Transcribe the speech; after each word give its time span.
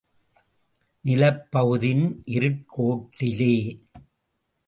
நிலப் 1.01 1.51
பகுதியின் 1.51 2.23
இருட் 2.25 2.63
கோட்டிலே. 2.77 3.53